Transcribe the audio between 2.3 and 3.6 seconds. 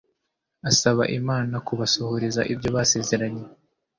ibyo yasezeranye